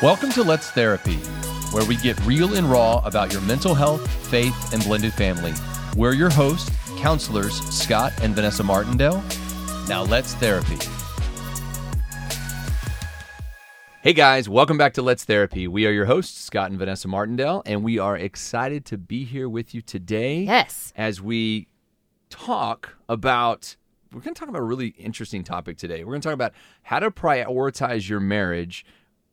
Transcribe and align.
Welcome 0.00 0.30
to 0.34 0.44
Let's 0.44 0.70
Therapy, 0.70 1.16
where 1.72 1.84
we 1.84 1.96
get 1.96 2.16
real 2.24 2.54
and 2.54 2.70
raw 2.70 3.02
about 3.04 3.32
your 3.32 3.42
mental 3.42 3.74
health, 3.74 4.08
faith, 4.28 4.72
and 4.72 4.80
blended 4.84 5.12
family. 5.12 5.52
We're 5.96 6.12
your 6.12 6.30
hosts, 6.30 6.70
counselors 7.00 7.54
Scott 7.74 8.12
and 8.22 8.32
Vanessa 8.32 8.62
Martindale. 8.62 9.24
Now 9.88 10.04
let's 10.04 10.34
therapy. 10.34 10.78
Hey 14.00 14.12
guys, 14.12 14.48
welcome 14.48 14.78
back 14.78 14.94
to 14.94 15.02
Let's 15.02 15.24
Therapy. 15.24 15.66
We 15.66 15.84
are 15.84 15.90
your 15.90 16.04
hosts, 16.04 16.44
Scott 16.44 16.70
and 16.70 16.78
Vanessa 16.78 17.08
Martindale, 17.08 17.64
and 17.66 17.82
we 17.82 17.98
are 17.98 18.16
excited 18.16 18.84
to 18.84 18.98
be 18.98 19.24
here 19.24 19.48
with 19.48 19.74
you 19.74 19.82
today. 19.82 20.42
Yes. 20.42 20.92
As 20.94 21.20
we 21.20 21.66
talk 22.30 22.96
about, 23.08 23.74
we're 24.12 24.20
going 24.20 24.32
to 24.32 24.38
talk 24.38 24.48
about 24.48 24.60
a 24.60 24.64
really 24.64 24.90
interesting 24.90 25.42
topic 25.42 25.76
today. 25.76 26.04
We're 26.04 26.12
going 26.12 26.20
to 26.20 26.28
talk 26.28 26.34
about 26.34 26.52
how 26.82 27.00
to 27.00 27.10
prioritize 27.10 28.08
your 28.08 28.20
marriage 28.20 28.86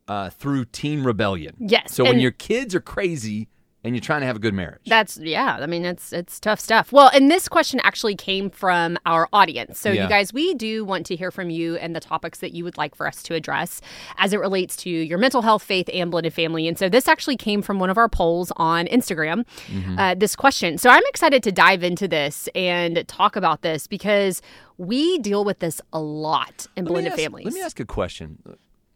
uh, 0.08 0.30
through 0.30 0.66
teen 0.66 1.04
rebellion. 1.04 1.56
Yes, 1.60 1.94
So 1.94 2.04
when 2.04 2.20
your 2.20 2.32
kids 2.32 2.76
are 2.76 2.82
crazy 2.82 3.48
and 3.84 3.94
you're 3.94 4.02
trying 4.02 4.22
to 4.22 4.26
have 4.26 4.36
a 4.38 4.40
good 4.40 4.56
marriage. 4.56 4.82
That's 4.88 5.18
yeah. 5.18 5.60
I 5.62 5.68
mean, 5.68 5.86
it's 5.86 6.12
it's 6.12 6.40
tough 6.40 6.60
stuff. 6.60 6.92
Well, 6.92 7.12
and 7.14 7.30
this 7.30 7.48
question 7.48 7.80
actually 7.84 8.16
came 8.16 8.50
from 8.50 8.98
our 9.06 9.30
audience. 9.32 9.80
So 9.80 9.92
Yeah. 9.92 10.04
you 10.04 10.10
guys, 10.10 10.34
we 10.34 10.56
do 10.56 10.84
want 10.84 11.06
to 11.06 11.16
hear 11.16 11.30
from 11.30 11.52
you 11.52 11.76
and 11.76 11.96
the 11.96 12.00
topics 12.00 12.40
that 12.40 12.52
you 12.54 12.64
would 12.64 12.78
like 12.78 12.96
for 12.96 13.06
us 13.08 13.22
to 13.22 13.36
address 13.36 13.82
as 14.18 14.34
it 14.34 14.40
relates 14.40 14.76
to 14.78 14.90
your 14.90 15.20
mental 15.20 15.44
health, 15.44 15.62
faith, 15.62 15.88
and 15.94 16.10
blended 16.10 16.34
family. 16.34 16.68
And 16.68 16.80
so 16.80 16.90
this 16.90 17.08
actually 17.08 17.38
came 17.38 17.62
from 17.62 17.78
one 17.78 17.92
of 17.92 17.98
our 18.00 18.10
polls 18.10 18.52
on 18.58 18.88
Instagram. 18.88 19.46
Mm-hmm. 19.68 20.00
Uh, 20.00 20.16
this 20.16 20.36
question. 20.36 20.80
So 20.80 20.90
I'm 20.90 21.04
excited 21.10 21.44
to 21.44 21.52
dive 21.52 21.84
into 21.84 22.08
this 22.08 22.50
and 22.56 23.08
talk 23.08 23.36
about 23.36 23.62
this 23.62 23.86
because 23.86 24.42
we 24.80 25.20
deal 25.20 25.46
with 25.46 25.60
this 25.60 25.80
a 25.94 26.00
lot 26.02 26.66
in 26.76 26.86
Let 26.86 26.92
blended 26.92 27.14
ask- 27.14 27.22
families. 27.22 27.46
Let 27.46 27.54
me 27.54 27.62
ask 27.62 27.80
a 27.80 27.86
question. 27.86 28.40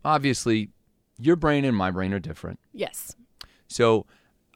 Obviously, 0.03 0.69
your 1.19 1.35
brain 1.35 1.65
and 1.65 1.75
my 1.75 1.91
brain 1.91 2.13
are 2.13 2.19
different. 2.19 2.59
Yes. 2.73 3.15
So 3.67 4.05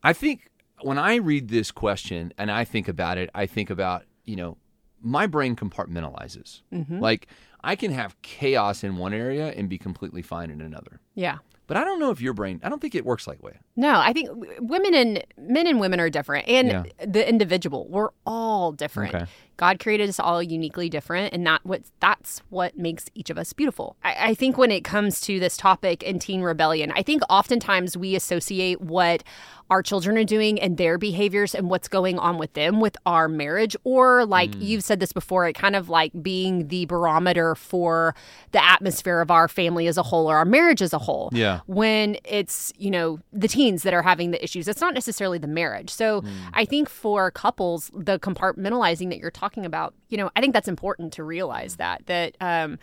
I 0.03 0.13
think 0.13 0.49
when 0.81 0.97
I 0.97 1.15
read 1.15 1.49
this 1.49 1.71
question 1.71 2.33
and 2.37 2.51
I 2.51 2.63
think 2.63 2.87
about 2.87 3.17
it, 3.17 3.29
I 3.33 3.45
think 3.45 3.69
about, 3.69 4.03
you 4.25 4.35
know, 4.35 4.57
my 5.01 5.27
brain 5.27 5.55
compartmentalizes. 5.55 6.61
Mm-hmm. 6.73 6.99
Like 6.99 7.27
I 7.63 7.75
can 7.75 7.91
have 7.91 8.21
chaos 8.21 8.83
in 8.83 8.97
one 8.97 9.13
area 9.13 9.49
and 9.49 9.69
be 9.69 9.77
completely 9.77 10.21
fine 10.21 10.49
in 10.49 10.61
another. 10.61 10.99
Yeah. 11.15 11.39
But 11.67 11.77
I 11.77 11.83
don't 11.83 11.99
know 11.99 12.11
if 12.11 12.21
your 12.21 12.33
brain, 12.33 12.59
I 12.63 12.69
don't 12.69 12.81
think 12.81 12.95
it 12.95 13.05
works 13.05 13.27
like 13.27 13.41
way. 13.41 13.59
No, 13.75 13.99
I 13.99 14.13
think 14.13 14.29
women 14.59 14.93
and 14.93 15.23
men 15.37 15.65
and 15.67 15.79
women 15.79 15.99
are 15.99 16.09
different, 16.09 16.47
and 16.47 16.67
Yeah. 16.67 16.83
the 17.05 17.27
individual. 17.27 17.87
We're 17.89 18.09
all 18.25 18.71
different. 18.71 19.15
Okay. 19.15 19.25
God 19.55 19.79
created 19.79 20.09
us 20.09 20.19
all 20.19 20.41
uniquely 20.41 20.89
different, 20.89 21.33
and 21.33 21.45
that 21.47 21.61
what 21.63 21.81
that's 21.99 22.41
what 22.49 22.77
makes 22.77 23.05
each 23.15 23.29
of 23.29 23.37
us 23.37 23.53
beautiful. 23.53 23.95
I, 24.03 24.29
I 24.29 24.33
think 24.35 24.57
when 24.57 24.71
it 24.71 24.83
comes 24.83 25.21
to 25.21 25.39
this 25.39 25.57
topic 25.57 26.01
in 26.03 26.19
teen 26.19 26.41
rebellion, 26.41 26.91
I 26.95 27.03
think 27.03 27.21
oftentimes 27.29 27.95
we 27.97 28.15
associate 28.15 28.81
what 28.81 29.23
our 29.69 29.81
children 29.81 30.17
are 30.17 30.23
doing 30.23 30.59
and 30.59 30.77
their 30.77 30.97
behaviors 30.97 31.55
and 31.55 31.69
what's 31.69 31.87
going 31.87 32.19
on 32.19 32.37
with 32.37 32.53
them 32.53 32.79
with 32.79 32.97
our 33.05 33.27
marriage, 33.27 33.75
or 33.83 34.25
like 34.25 34.51
Mm. 34.51 34.65
you've 34.65 34.83
said 34.83 34.99
this 34.99 35.13
before, 35.13 35.47
it 35.47 35.53
kind 35.53 35.75
of 35.75 35.87
like 35.87 36.11
being 36.21 36.67
the 36.67 36.85
barometer 36.85 37.55
for 37.55 38.13
the 38.51 38.63
atmosphere 38.63 39.21
of 39.21 39.31
our 39.31 39.47
family 39.47 39.87
as 39.87 39.97
a 39.97 40.03
whole 40.03 40.29
or 40.29 40.37
our 40.37 40.45
marriage 40.45 40.81
as 40.81 40.93
a 40.93 40.99
whole 40.99 41.29
Yeah. 41.31 41.59
when 41.67 42.17
it's 42.25 42.73
you 42.77 42.91
know 42.91 43.19
the 43.31 43.47
teens 43.63 43.83
that 43.83 43.93
are 43.93 44.01
having 44.01 44.31
the 44.31 44.43
issues 44.43 44.67
it's 44.67 44.81
not 44.81 44.93
necessarily 44.93 45.37
the 45.37 45.47
marriage 45.47 45.89
so 45.89 46.21
Hmm. 46.21 46.29
i 46.53 46.65
think 46.65 46.89
for 46.89 47.31
couples 47.31 47.89
the 47.93 48.19
compartmentalizing 48.19 49.09
that 49.09 49.17
you're 49.19 49.31
talking 49.31 49.65
about 49.65 49.93
you 50.09 50.17
know 50.17 50.29
i 50.35 50.41
think 50.41 50.53
that's 50.53 50.67
important 50.67 51.13
to 51.13 51.23
realize 51.23 51.77
that 51.77 52.05
that 52.07 52.35
um 52.41 52.77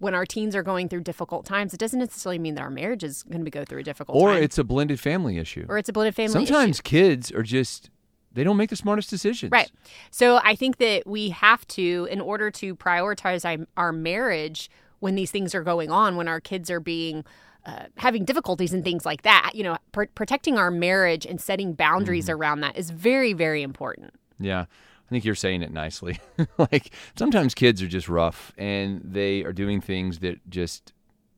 when 0.00 0.14
our 0.14 0.24
teens 0.26 0.54
are 0.54 0.62
going 0.62 0.88
through 0.88 1.00
difficult 1.00 1.44
times 1.46 1.74
it 1.74 1.80
doesn't 1.80 1.98
necessarily 1.98 2.38
mean 2.38 2.54
that 2.54 2.62
our 2.62 2.70
marriage 2.70 3.02
is 3.02 3.22
going 3.24 3.44
to 3.44 3.50
go 3.50 3.64
through 3.64 3.80
a 3.80 3.82
difficult 3.82 4.16
Or 4.16 4.32
time 4.34 4.42
it's 4.42 4.58
a 4.58 4.64
blended 4.64 5.00
family 5.00 5.38
issue. 5.38 5.64
or 5.68 5.78
it's 5.78 5.88
a 5.88 5.92
blended 5.92 6.14
family 6.14 6.42
issue. 6.42 6.52
Sometimes 6.52 6.80
kids 6.80 7.32
are 7.32 7.42
just, 7.42 7.90
they 8.32 8.44
don't 8.44 8.56
make 8.56 8.70
the 8.70 8.76
smartest 8.76 9.10
decisions. 9.10 9.50
Right. 9.50 9.70
So 10.12 10.38
I 10.44 10.54
think 10.54 10.76
that 10.76 11.04
we 11.06 11.30
have 11.30 11.66
to, 11.68 12.06
in 12.10 12.20
order 12.20 12.50
to 12.52 12.76
prioritize 12.76 13.42
our 13.76 13.92
marriage 13.92 14.70
when 15.00 15.14
these 15.16 15.30
things 15.32 15.52
are 15.54 15.64
going 15.64 15.90
on, 15.90 16.14
when 16.16 16.28
our 16.28 16.40
kids 16.40 16.70
are 16.70 16.80
being 16.80 17.24
uh, 17.66 17.84
having 17.96 18.24
difficulties 18.24 18.72
and 18.72 18.82
things 18.84 19.04
like 19.04 19.22
that, 19.22 19.52
you 19.54 19.62
know, 19.62 19.76
pr- 19.92 20.04
protecting 20.14 20.56
our 20.58 20.70
marriage 20.70 21.26
and 21.26 21.40
setting 21.40 21.72
boundaries 21.74 22.26
Mm-hmm. 22.26 22.40
around 22.40 22.60
that 22.60 22.76
is 22.76 22.90
very, 22.90 23.32
very 23.32 23.62
important. 23.62 24.14
Yeah. 24.38 24.60
I 24.62 25.10
think 25.10 25.24
you're 25.24 25.34
saying 25.34 25.62
it 25.62 25.72
nicely. 25.72 26.18
like 26.58 26.90
sometimes 27.16 27.54
kids 27.54 27.82
are 27.82 27.88
just 27.88 28.08
rough 28.08 28.52
and 28.58 29.00
they 29.04 29.42
are 29.42 29.52
doing 29.52 29.80
things 29.80 30.18
that 30.20 30.38
just 30.50 30.92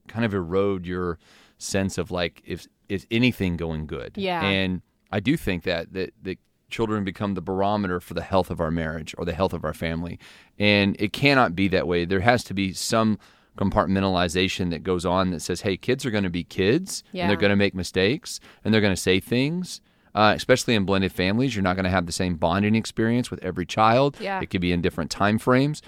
kind 0.09 0.25
of 0.25 0.35
erode 0.35 0.87
your 0.87 1.19
sense 1.59 1.99
of 1.99 2.11
like 2.11 2.43
if 2.45 2.67
is 2.89 3.07
anything 3.11 3.57
going 3.57 3.87
good. 3.87 4.13
Yeah. 4.17 4.43
And 4.43 4.83
I 5.13 5.21
do 5.21 5.37
think 5.37 5.63
that 5.65 5.93
that 5.93 6.13
that 6.23 6.39
children 6.69 7.05
become 7.05 7.35
the 7.35 7.41
barometer 7.41 8.01
for 8.01 8.15
the 8.15 8.23
health 8.23 8.51
of 8.51 8.61
our 8.61 8.71
marriage 8.71 9.15
or 9.19 9.25
the 9.25 9.33
health 9.33 9.53
of 9.53 9.65
our 9.65 9.75
family. 9.75 10.19
And 10.59 10.97
it 11.01 11.13
cannot 11.13 11.55
be 11.57 11.69
that 11.69 11.87
way. 11.87 12.05
There 12.05 12.21
has 12.21 12.43
to 12.45 12.55
be 12.55 12.73
some 12.73 13.19
compartmentalization 13.61 14.71
that 14.71 14.83
goes 14.83 15.05
on 15.05 15.31
that 15.31 15.41
says, 15.41 15.61
hey, 15.63 15.77
kids 15.77 16.05
are 16.07 16.11
going 16.11 16.25
to 16.25 16.31
be 16.31 16.45
kids 16.45 17.03
Yeah. 17.13 17.23
and 17.23 17.31
they're 17.31 17.37
going 17.37 17.51
to 17.51 17.57
make 17.57 17.75
mistakes 17.75 18.41
and 18.65 18.73
they're 18.73 18.81
going 18.81 18.95
to 18.95 19.01
say 19.01 19.21
things. 19.21 19.81
Uh, 20.13 20.33
especially 20.37 20.75
in 20.75 20.85
blended 20.85 21.13
families, 21.13 21.55
you're 21.55 21.63
not 21.63 21.77
going 21.77 21.85
to 21.85 21.91
have 21.91 22.07
the 22.07 22.11
same 22.13 22.35
bonding 22.35 22.75
experience 22.75 23.31
with 23.31 23.41
every 23.45 23.65
child. 23.65 24.17
Yeah. 24.19 24.41
It 24.41 24.51
could 24.51 24.61
be 24.61 24.73
in 24.73 24.83
different 24.83 25.09
time 25.09 25.39
frames. 25.39 25.83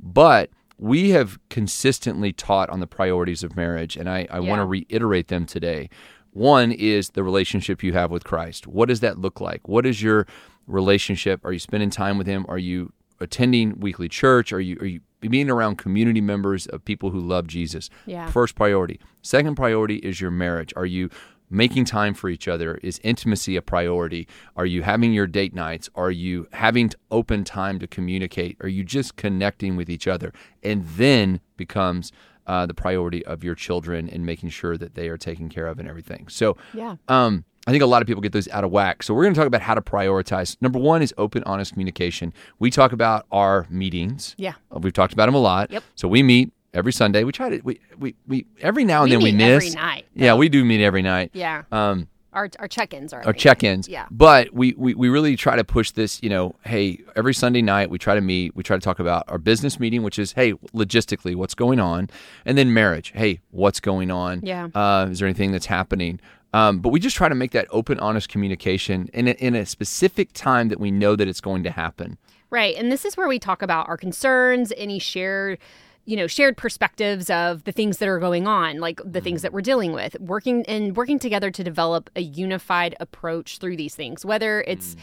But 0.00 0.48
we 0.78 1.10
have 1.10 1.38
consistently 1.50 2.32
taught 2.32 2.70
on 2.70 2.80
the 2.80 2.86
priorities 2.86 3.42
of 3.42 3.54
marriage, 3.54 3.96
and 3.98 4.08
I, 4.08 4.26
I 4.30 4.40
want 4.40 4.60
to 4.60 4.64
reiterate 4.64 5.28
them 5.28 5.44
today. 5.44 5.90
One 6.32 6.72
is 6.72 7.10
the 7.10 7.22
relationship 7.22 7.82
you 7.82 7.92
have 7.92 8.10
with 8.10 8.24
Christ. 8.24 8.66
What 8.66 8.88
does 8.88 9.00
that 9.00 9.18
look 9.18 9.40
like? 9.42 9.68
What 9.68 9.84
is 9.84 10.02
your 10.02 10.26
relationship? 10.66 11.44
Are 11.44 11.52
you 11.52 11.58
spending 11.58 11.90
time 11.90 12.16
with 12.18 12.26
Him? 12.26 12.44
Are 12.48 12.58
you 12.58 12.92
attending 13.20 13.78
weekly 13.80 14.08
church? 14.08 14.52
Are 14.52 14.60
you 14.60 14.76
are 14.80 14.86
you 14.86 15.00
being 15.20 15.50
around 15.50 15.76
community 15.76 16.20
members 16.20 16.66
of 16.66 16.84
people 16.84 17.10
who 17.10 17.20
love 17.20 17.46
Jesus? 17.46 17.90
Yeah. 18.06 18.30
First 18.30 18.54
priority. 18.54 19.00
Second 19.22 19.56
priority 19.56 19.96
is 19.96 20.20
your 20.20 20.30
marriage. 20.30 20.72
Are 20.76 20.86
you 20.86 21.10
making 21.48 21.84
time 21.84 22.12
for 22.14 22.28
each 22.28 22.48
other? 22.48 22.76
Is 22.82 23.00
intimacy 23.04 23.56
a 23.56 23.62
priority? 23.62 24.26
Are 24.56 24.66
you 24.66 24.82
having 24.82 25.12
your 25.12 25.26
date 25.26 25.54
nights? 25.54 25.88
Are 25.94 26.10
you 26.10 26.48
having 26.52 26.90
open 27.10 27.44
time 27.44 27.78
to 27.78 27.86
communicate? 27.86 28.56
Are 28.60 28.68
you 28.68 28.82
just 28.84 29.16
connecting 29.16 29.76
with 29.76 29.88
each 29.88 30.06
other? 30.08 30.32
And 30.62 30.84
then 30.84 31.40
becomes 31.56 32.12
uh, 32.48 32.66
the 32.66 32.74
priority 32.74 33.24
of 33.26 33.42
your 33.42 33.54
children 33.56 34.08
and 34.08 34.24
making 34.26 34.50
sure 34.50 34.76
that 34.76 34.94
they 34.94 35.08
are 35.08 35.16
taken 35.16 35.48
care 35.48 35.66
of 35.66 35.78
and 35.80 35.88
everything. 35.88 36.26
So, 36.28 36.56
Yeah. 36.74 36.96
um, 37.08 37.44
I 37.66 37.72
think 37.72 37.82
a 37.82 37.86
lot 37.86 38.00
of 38.02 38.06
people 38.06 38.22
get 38.22 38.32
those 38.32 38.48
out 38.48 38.62
of 38.64 38.70
whack. 38.70 39.02
So 39.02 39.12
we're 39.12 39.24
going 39.24 39.34
to 39.34 39.38
talk 39.40 39.46
about 39.48 39.60
how 39.62 39.74
to 39.74 39.80
prioritize. 39.82 40.56
Number 40.60 40.78
one 40.78 41.02
is 41.02 41.12
open, 41.18 41.42
honest 41.44 41.72
communication. 41.72 42.32
We 42.58 42.70
talk 42.70 42.92
about 42.92 43.26
our 43.32 43.66
meetings. 43.68 44.34
Yeah. 44.38 44.54
Uh, 44.74 44.78
We've 44.78 44.92
talked 44.92 45.12
about 45.12 45.26
them 45.26 45.34
a 45.34 45.38
lot. 45.40 45.70
Yep. 45.70 45.82
So 45.96 46.06
we 46.06 46.22
meet 46.22 46.52
every 46.72 46.92
Sunday. 46.92 47.24
We 47.24 47.32
try 47.32 47.48
to 47.50 47.60
we 47.64 47.80
we, 47.98 48.14
we 48.26 48.46
every 48.60 48.84
now 48.84 49.02
and 49.02 49.10
We 49.10 49.16
then 49.16 49.22
we 49.24 49.32
miss. 49.32 49.64
every 49.64 49.74
night, 49.74 50.06
Yeah, 50.14 50.34
we 50.34 50.48
do 50.48 50.64
meet 50.64 50.82
every 50.82 51.02
night. 51.02 51.30
Yeah. 51.32 51.62
Um, 51.72 52.06
Our, 52.32 52.50
our 52.58 52.68
check 52.68 52.92
ins 52.92 53.14
are 53.14 53.24
our 53.24 53.32
check-ins. 53.32 53.88
Yeah. 53.88 54.06
But 54.10 54.52
we, 54.52 54.74
we 54.76 54.92
we 54.94 55.08
really 55.08 55.36
try 55.36 55.56
to 55.56 55.64
push 55.64 55.90
this. 55.92 56.22
You 56.22 56.28
know, 56.28 56.54
hey, 56.66 57.00
every 57.16 57.32
Sunday 57.34 57.62
night 57.62 57.88
we 57.90 57.98
try 57.98 58.14
to 58.14 58.20
meet. 58.20 58.54
We 58.54 58.62
try 58.62 58.76
to 58.76 58.80
talk 58.82 58.98
about 58.98 59.24
our 59.26 59.38
business 59.38 59.80
meeting, 59.80 60.02
which 60.02 60.18
is 60.18 60.32
hey, 60.32 60.52
logistically, 60.74 61.34
what's 61.34 61.54
going 61.54 61.80
on, 61.80 62.10
and 62.44 62.56
then 62.58 62.74
marriage. 62.74 63.12
Hey, 63.14 63.40
what's 63.50 63.80
going 63.80 64.10
on? 64.10 64.42
Yeah. 64.44 64.68
Uh, 64.74 65.08
is 65.10 65.18
there 65.18 65.26
anything 65.28 65.50
that's 65.52 65.66
happening? 65.66 66.20
Um, 66.56 66.78
but 66.78 66.88
we 66.88 67.00
just 67.00 67.16
try 67.16 67.28
to 67.28 67.34
make 67.34 67.50
that 67.50 67.66
open, 67.68 68.00
honest 68.00 68.30
communication 68.30 69.10
in 69.12 69.28
a, 69.28 69.32
in 69.32 69.54
a 69.54 69.66
specific 69.66 70.32
time 70.32 70.68
that 70.68 70.80
we 70.80 70.90
know 70.90 71.14
that 71.14 71.28
it's 71.28 71.42
going 71.42 71.62
to 71.64 71.70
happen. 71.70 72.16
Right. 72.48 72.74
And 72.76 72.90
this 72.90 73.04
is 73.04 73.14
where 73.14 73.28
we 73.28 73.38
talk 73.38 73.60
about 73.60 73.88
our 73.88 73.98
concerns, 73.98 74.72
any 74.78 74.98
shared 74.98 75.58
you 76.06 76.16
know 76.16 76.28
shared 76.28 76.56
perspectives 76.56 77.28
of 77.30 77.64
the 77.64 77.72
things 77.72 77.98
that 77.98 78.08
are 78.08 78.20
going 78.20 78.46
on 78.46 78.78
like 78.78 79.00
the 79.04 79.20
things 79.20 79.42
that 79.42 79.52
we're 79.52 79.60
dealing 79.60 79.92
with 79.92 80.16
working 80.20 80.64
and 80.66 80.96
working 80.96 81.18
together 81.18 81.50
to 81.50 81.64
develop 81.64 82.08
a 82.14 82.20
unified 82.20 82.94
approach 83.00 83.58
through 83.58 83.76
these 83.76 83.96
things 83.96 84.24
whether 84.24 84.62
it's 84.68 84.94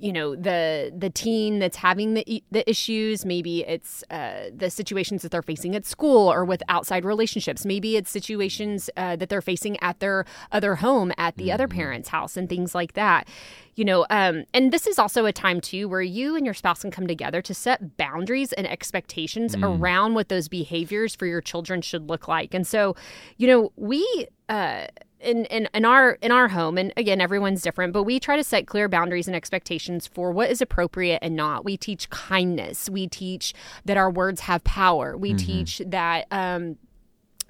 you 0.00 0.12
know 0.12 0.34
the 0.34 0.92
the 0.96 1.10
teen 1.10 1.58
that's 1.58 1.76
having 1.76 2.14
the 2.14 2.42
the 2.50 2.68
issues. 2.68 3.24
Maybe 3.24 3.64
it's 3.64 4.02
uh, 4.10 4.50
the 4.54 4.70
situations 4.70 5.22
that 5.22 5.30
they're 5.30 5.42
facing 5.42 5.76
at 5.76 5.86
school 5.86 6.32
or 6.32 6.44
with 6.44 6.62
outside 6.68 7.04
relationships. 7.04 7.64
Maybe 7.64 7.96
it's 7.96 8.10
situations 8.10 8.90
uh, 8.96 9.16
that 9.16 9.28
they're 9.28 9.42
facing 9.42 9.78
at 9.80 10.00
their 10.00 10.24
other 10.52 10.76
home 10.76 11.12
at 11.18 11.36
the 11.36 11.52
other 11.52 11.68
parent's 11.68 12.08
house 12.08 12.36
and 12.36 12.48
things 12.48 12.74
like 12.74 12.94
that. 12.94 13.28
You 13.76 13.84
know 13.84 14.06
um, 14.10 14.44
and 14.52 14.72
this 14.72 14.86
is 14.86 14.98
also 14.98 15.26
a 15.26 15.32
time 15.32 15.60
too 15.60 15.88
where 15.88 16.02
you 16.02 16.36
and 16.36 16.44
your 16.44 16.54
spouse 16.54 16.82
can 16.82 16.90
come 16.90 17.06
together 17.06 17.40
to 17.42 17.54
set 17.54 17.96
boundaries 17.96 18.52
and 18.52 18.66
expectations 18.66 19.54
around 19.62 20.14
what 20.14 20.28
those 20.28 20.48
behaviors 20.48 21.14
for 21.14 21.26
your 21.26 21.40
children 21.40 21.80
should 21.80 22.08
look 22.08 22.28
like. 22.28 22.52
And 22.52 22.66
so 22.66 22.96
you 23.36 23.46
know 23.46 23.72
we 23.76 24.26
uh, 24.50 24.86
in, 25.20 25.44
in 25.46 25.68
in 25.74 25.84
our 25.84 26.12
in 26.22 26.32
our 26.32 26.48
home 26.48 26.78
and 26.78 26.92
again 26.96 27.20
everyone's 27.20 27.60
different 27.60 27.92
but 27.92 28.04
we 28.04 28.18
try 28.18 28.36
to 28.36 28.44
set 28.44 28.66
clear 28.66 28.88
boundaries 28.88 29.26
and 29.26 29.36
expectations 29.36 30.06
for 30.06 30.32
what 30.32 30.50
is 30.50 30.60
appropriate 30.62 31.18
and 31.22 31.36
not. 31.36 31.64
We 31.64 31.76
teach 31.76 32.08
kindness. 32.10 32.88
We 32.88 33.06
teach 33.06 33.52
that 33.84 33.96
our 33.96 34.10
words 34.10 34.40
have 34.42 34.64
power. 34.64 35.16
We 35.16 35.34
teach 35.34 35.82
that 35.86 36.26
um 36.30 36.76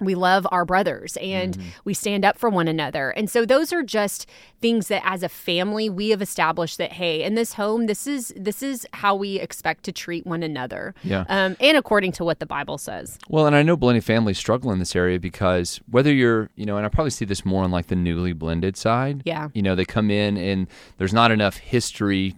we 0.01 0.15
love 0.15 0.45
our 0.51 0.65
brothers 0.65 1.17
and 1.17 1.51
Mm-hmm. 1.57 1.69
we 1.85 1.93
stand 1.93 2.25
up 2.25 2.37
for 2.37 2.49
one 2.49 2.67
another. 2.67 3.09
And 3.11 3.29
so 3.29 3.45
those 3.45 3.71
are 3.73 3.83
just 3.83 4.27
things 4.61 4.87
that 4.89 5.01
as 5.05 5.23
a 5.23 5.29
family 5.29 5.89
we 5.89 6.09
have 6.09 6.21
established 6.21 6.77
that 6.77 6.93
hey, 6.93 7.23
in 7.23 7.35
this 7.35 7.53
home 7.53 7.85
this 7.85 8.07
is 8.07 8.33
this 8.35 8.61
is 8.63 8.85
how 8.93 9.15
we 9.15 9.39
expect 9.39 9.83
to 9.85 9.91
treat 9.91 10.25
one 10.25 10.43
another. 10.43 10.93
Yeah. 11.03 11.25
Um, 11.29 11.55
and 11.59 11.77
according 11.77 12.11
to 12.13 12.23
what 12.23 12.39
the 12.39 12.45
Bible 12.45 12.77
says. 12.77 13.17
Well, 13.29 13.47
and 13.47 13.55
I 13.55 13.63
know 13.63 13.77
blended 13.77 14.03
families 14.03 14.37
struggle 14.37 14.71
in 14.71 14.79
this 14.79 14.95
area 14.95 15.19
because 15.19 15.79
whether 15.89 16.11
you're, 16.13 16.49
you 16.55 16.65
know, 16.65 16.77
and 16.77 16.85
I 16.85 16.89
probably 16.89 17.11
see 17.11 17.25
this 17.25 17.45
more 17.45 17.63
on 17.63 17.71
like 17.71 17.87
the 17.87 17.95
newly 17.95 18.33
blended 18.33 18.77
side. 18.77 19.21
Yeah. 19.25 19.49
You 19.53 19.61
know, 19.61 19.75
they 19.75 19.85
come 19.85 20.09
in 20.11 20.37
and 20.37 20.67
there's 20.97 21.13
not 21.13 21.31
enough 21.31 21.57
history 21.57 22.35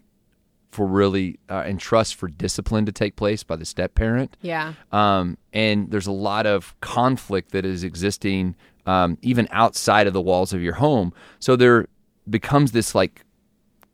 for 0.73 0.85
really 0.85 1.39
uh, 1.49 1.63
and 1.65 1.79
trust 1.79 2.15
for 2.15 2.27
discipline 2.27 2.85
to 2.85 2.91
take 2.91 3.15
place 3.15 3.43
by 3.43 3.55
the 3.55 3.65
step 3.65 3.95
parent. 3.95 4.35
Yeah. 4.41 4.73
Um, 4.91 5.37
and 5.53 5.91
there's 5.91 6.07
a 6.07 6.11
lot 6.11 6.45
of 6.45 6.79
conflict 6.81 7.51
that 7.51 7.65
is 7.65 7.83
existing 7.83 8.55
um, 8.85 9.17
even 9.21 9.47
outside 9.51 10.07
of 10.07 10.13
the 10.13 10.21
walls 10.21 10.53
of 10.53 10.61
your 10.61 10.73
home. 10.73 11.13
So 11.39 11.55
there 11.55 11.87
becomes 12.29 12.71
this 12.71 12.95
like 12.95 13.23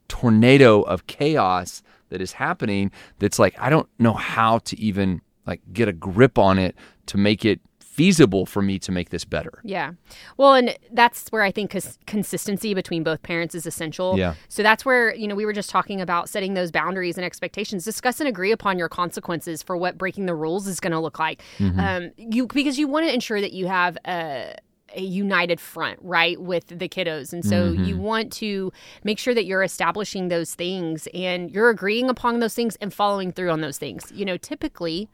tornado 0.08 0.82
of 0.82 1.08
chaos 1.08 1.84
that 2.10 2.22
is 2.22 2.34
happening 2.34 2.92
that's 3.20 3.38
like 3.38 3.56
I 3.60 3.70
don't 3.70 3.88
know 4.00 4.14
how 4.14 4.60
to 4.60 4.80
even 4.80 5.22
like 5.46 5.62
get 5.72 5.88
a 5.88 5.94
grip 5.94 6.38
on 6.38 6.58
it 6.58 6.76
to 7.08 7.18
make 7.18 7.46
it 7.46 7.60
feasible 8.00 8.46
for 8.46 8.62
me 8.62 8.80
to 8.80 8.94
make 8.94 9.10
this 9.10 9.26
better. 9.26 9.60
Yeah. 9.66 9.92
Well, 10.38 10.54
and 10.54 10.78
that's 10.92 11.28
where 11.30 11.44
I 11.44 11.52
think 11.52 11.72
cons- 11.72 12.00
consistency 12.08 12.74
between 12.74 13.04
both 13.04 13.22
parents 13.24 13.54
is 13.56 13.66
essential. 13.66 14.18
Yeah. 14.18 14.36
So 14.48 14.64
that's 14.64 14.86
where, 14.86 15.14
you 15.14 15.28
know, 15.28 15.36
we 15.36 15.46
were 15.46 15.52
just 15.52 15.70
talking 15.70 16.00
about 16.00 16.30
setting 16.30 16.54
those 16.54 16.72
boundaries 16.72 17.18
and 17.18 17.26
expectations. 17.26 17.84
Discuss 17.84 18.22
and 18.22 18.30
agree 18.30 18.54
upon 18.54 18.80
your 18.80 18.88
consequences 18.88 19.62
for 19.62 19.76
what 19.76 19.98
breaking 19.98 20.28
the 20.28 20.34
rules 20.34 20.66
is 20.66 20.80
going 20.80 20.94
to 20.94 21.00
look 21.00 21.20
like. 21.20 21.42
Um, 21.80 22.12
you 22.16 22.48
because 22.48 22.80
you 22.80 22.88
want 22.88 23.06
to 23.06 23.14
ensure 23.14 23.42
that 23.42 23.52
you 23.52 23.68
have 23.68 23.98
a 24.06 24.56
a 24.96 25.02
united 25.02 25.60
front, 25.60 26.00
right, 26.02 26.40
with 26.42 26.68
the 26.68 26.90
kiddos. 26.90 27.34
And 27.34 27.44
so 27.46 27.72
you 27.72 27.98
want 27.98 28.32
to 28.34 28.72
make 29.04 29.20
sure 29.20 29.36
that 29.36 29.46
you're 29.46 29.62
establishing 29.62 30.30
those 30.30 30.56
things 30.56 31.08
and 31.14 31.52
you're 31.52 31.70
agreeing 31.70 32.10
upon 32.10 32.40
those 32.40 32.56
things 32.56 32.76
and 32.78 32.94
following 32.94 33.32
through 33.32 33.52
on 33.52 33.62
those 33.62 33.78
things. 33.78 34.12
You 34.16 34.26
know, 34.26 34.38
typically 34.38 35.10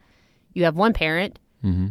you 0.54 0.64
have 0.64 0.76
one 0.76 0.94
parent 0.94 1.38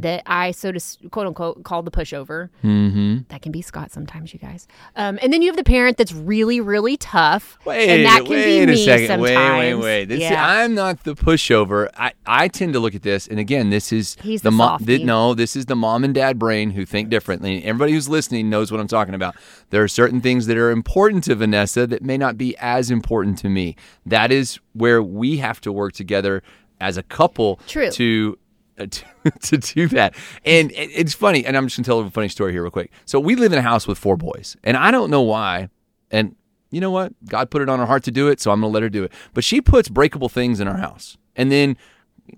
that 0.01 0.23
I, 0.25 0.51
so 0.51 0.71
to 0.71 1.09
quote 1.09 1.27
unquote, 1.27 1.63
call 1.63 1.83
the 1.83 1.91
pushover. 1.91 2.49
Mm-hmm. 2.63 3.19
That 3.29 3.41
can 3.41 3.51
be 3.51 3.61
Scott 3.61 3.91
sometimes, 3.91 4.33
you 4.33 4.39
guys. 4.39 4.67
Um, 4.95 5.19
and 5.21 5.33
then 5.33 5.41
you 5.41 5.49
have 5.49 5.57
the 5.57 5.63
parent 5.63 5.97
that's 5.97 6.13
really, 6.13 6.61
really 6.61 6.97
tough. 6.97 7.57
Wait, 7.65 7.89
and 7.89 8.05
that 8.05 8.21
can 8.21 8.29
wait 8.31 8.45
be 8.45 8.63
a 8.63 8.67
me 8.67 8.85
second. 8.85 9.07
sometimes. 9.07 9.21
Wait, 9.23 9.73
wait, 9.73 9.83
wait. 9.83 10.05
This, 10.05 10.19
yeah. 10.21 10.45
I'm 10.47 10.75
not 10.75 11.03
the 11.03 11.15
pushover. 11.15 11.89
I, 11.97 12.13
I 12.25 12.47
tend 12.47 12.73
to 12.73 12.79
look 12.79 12.95
at 12.95 13.03
this, 13.03 13.27
and 13.27 13.39
again, 13.39 13.69
this 13.69 13.91
is 13.91 14.15
He's 14.21 14.41
the 14.41 14.51
mom. 14.51 14.79
softie. 14.79 15.03
no, 15.03 15.33
this 15.33 15.55
is 15.55 15.65
the 15.65 15.75
mom 15.75 16.03
and 16.03 16.13
dad 16.13 16.39
brain 16.39 16.71
who 16.71 16.85
think 16.85 17.09
differently. 17.09 17.63
Everybody 17.63 17.93
who's 17.93 18.07
listening 18.09 18.49
knows 18.49 18.71
what 18.71 18.79
I'm 18.79 18.87
talking 18.87 19.13
about. 19.13 19.35
There 19.71 19.83
are 19.83 19.87
certain 19.87 20.21
things 20.21 20.45
that 20.47 20.57
are 20.57 20.71
important 20.71 21.23
to 21.25 21.35
Vanessa 21.35 21.85
that 21.87 22.01
may 22.03 22.17
not 22.17 22.37
be 22.37 22.55
as 22.57 22.89
important 22.91 23.37
to 23.39 23.49
me. 23.49 23.75
That 24.05 24.31
is 24.31 24.59
where 24.73 25.01
we 25.03 25.37
have 25.37 25.59
to 25.61 25.71
work 25.71 25.93
together 25.93 26.43
as 26.79 26.97
a 26.97 27.03
couple 27.03 27.59
True. 27.67 27.89
to 27.91 28.37
to, 28.89 29.31
to 29.41 29.57
do 29.57 29.87
that. 29.89 30.15
And 30.43 30.71
it- 30.71 30.91
it's 30.93 31.13
funny, 31.13 31.45
and 31.45 31.55
I'm 31.57 31.65
just 31.67 31.77
gonna 31.77 31.85
tell 31.85 31.99
a 31.99 32.09
funny 32.09 32.27
story 32.29 32.51
here 32.51 32.61
real 32.61 32.71
quick. 32.71 32.91
So 33.05 33.19
we 33.19 33.35
live 33.35 33.53
in 33.53 33.59
a 33.59 33.63
house 33.63 33.87
with 33.87 33.97
four 33.97 34.17
boys, 34.17 34.55
and 34.63 34.75
I 34.77 34.91
don't 34.91 35.09
know 35.09 35.21
why. 35.21 35.69
And 36.11 36.35
you 36.71 36.81
know 36.81 36.91
what? 36.91 37.13
God 37.29 37.49
put 37.49 37.61
it 37.61 37.69
on 37.69 37.79
her 37.79 37.85
heart 37.85 38.03
to 38.03 38.11
do 38.11 38.27
it, 38.27 38.41
so 38.41 38.51
I'm 38.51 38.61
gonna 38.61 38.73
let 38.73 38.83
her 38.83 38.89
do 38.89 39.03
it. 39.03 39.11
But 39.33 39.43
she 39.43 39.61
puts 39.61 39.87
breakable 39.89 40.29
things 40.29 40.59
in 40.59 40.67
our 40.67 40.77
house, 40.77 41.17
and 41.35 41.51
then 41.51 41.77